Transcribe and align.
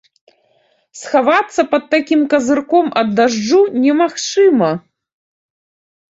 Схавацца 0.99 1.61
пад 1.73 1.83
такім 1.95 2.21
казырком 2.31 2.89
ад 3.01 3.07
дажджу 3.19 3.59
немагчыма! 3.83 4.71